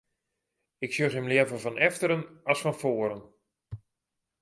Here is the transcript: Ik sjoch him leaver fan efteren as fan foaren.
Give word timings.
Ik 0.85 0.93
sjoch 0.93 1.15
him 1.17 1.27
leaver 1.31 1.59
fan 1.63 1.81
efteren 1.87 2.23
as 2.51 2.61
fan 2.63 2.75
foaren. 2.81 3.21